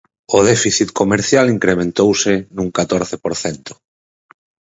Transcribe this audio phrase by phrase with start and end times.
[0.37, 3.71] O déficit comercial incrementouse nun catorce por cento